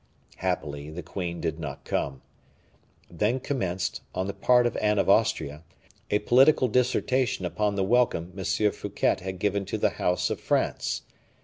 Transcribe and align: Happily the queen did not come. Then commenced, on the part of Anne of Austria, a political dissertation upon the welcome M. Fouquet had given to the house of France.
Happily 0.37 0.89
the 0.89 1.03
queen 1.03 1.39
did 1.39 1.59
not 1.59 1.85
come. 1.85 2.23
Then 3.07 3.39
commenced, 3.39 4.01
on 4.15 4.25
the 4.25 4.33
part 4.33 4.65
of 4.65 4.75
Anne 4.77 4.97
of 4.97 5.11
Austria, 5.11 5.63
a 6.09 6.17
political 6.17 6.67
dissertation 6.67 7.45
upon 7.45 7.75
the 7.75 7.83
welcome 7.83 8.33
M. 8.35 8.71
Fouquet 8.71 9.17
had 9.21 9.37
given 9.37 9.63
to 9.65 9.77
the 9.77 9.91
house 10.01 10.31
of 10.31 10.39
France. 10.39 11.03